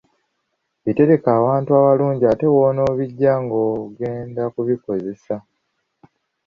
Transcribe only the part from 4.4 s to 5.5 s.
okubikozesa.